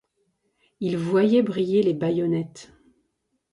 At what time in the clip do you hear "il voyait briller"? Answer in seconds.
0.79-1.83